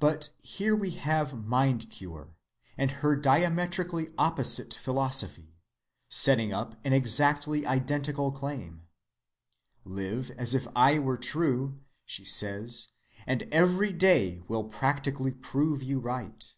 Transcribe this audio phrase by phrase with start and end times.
[0.00, 2.30] But here we have mind‐cure,
[2.76, 5.54] with her diametrically opposite philosophy,
[6.08, 8.88] setting up an exactly identical claim.
[9.84, 12.88] Live as if I were true, she says,
[13.24, 16.52] and every day will practically prove you right.